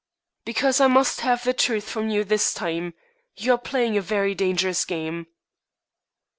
[0.45, 2.95] "Because I must have the truth from you this time.
[3.35, 5.27] You are playing a very dangerous game."